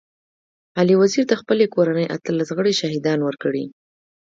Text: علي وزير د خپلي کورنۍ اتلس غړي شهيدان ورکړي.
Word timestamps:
علي 0.79 0.95
وزير 1.01 1.23
د 1.27 1.33
خپلي 1.41 1.65
کورنۍ 1.75 2.05
اتلس 2.15 2.49
غړي 2.57 2.73
شهيدان 2.79 3.19
ورکړي. 3.23 3.65